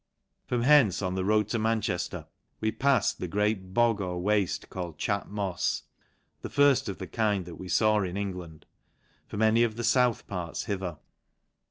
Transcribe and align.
'From 0.47 0.63
hcnce 0.63 0.97
v 0.99 1.05
on 1.05 1.13
the 1.13 1.23
road 1.23 1.47
to 1.49 1.59
Manchefter^ 1.59 2.25
we 2.59 2.71
palled 2.71 3.13
;He 3.19 3.27
great 3.27 3.71
bog 3.71 4.01
or 4.01 4.19
wafte, 4.19 4.67
called 4.69 4.97
Chat 4.97 5.27
mofs, 5.29 5.83
the 6.41 6.49
firft 6.49 6.89
of 6.89 6.99
;he 6.99 7.05
kind 7.05 7.45
that 7.45 7.57
we 7.57 7.69
faw 7.69 7.99
in 8.01 8.17
England, 8.17 8.65
from 9.27 9.43
any 9.43 9.61
of 9.61 9.75
the 9.75 9.83
buth 9.83 10.25
parts 10.25 10.63
hither. 10.63 10.97